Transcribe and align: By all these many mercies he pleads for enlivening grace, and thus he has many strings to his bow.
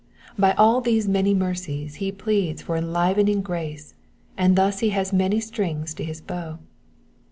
By 0.35 0.53
all 0.53 0.81
these 0.81 1.07
many 1.07 1.35
mercies 1.35 1.97
he 2.01 2.11
pleads 2.11 2.63
for 2.63 2.75
enlivening 2.75 3.43
grace, 3.43 3.93
and 4.35 4.55
thus 4.55 4.79
he 4.79 4.89
has 4.89 5.13
many 5.13 5.39
strings 5.39 5.93
to 5.93 6.03
his 6.03 6.21
bow. 6.21 6.57